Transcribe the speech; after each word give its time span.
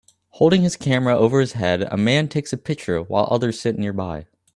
Holding 0.29 0.63
his 0.63 0.77
camera 0.77 1.15
over 1.15 1.41
his 1.41 1.51
head 1.53 1.87
a 1.93 1.95
man 1.95 2.27
takes 2.27 2.51
a 2.51 2.57
picture 2.57 3.03
while 3.03 3.27
others 3.29 3.59
sit 3.59 3.77
nearby 3.77 4.25